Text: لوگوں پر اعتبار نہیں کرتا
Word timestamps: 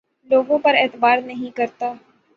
لوگوں 0.29 0.57
پر 0.59 0.75
اعتبار 0.75 1.17
نہیں 1.21 1.55
کرتا 1.57 1.93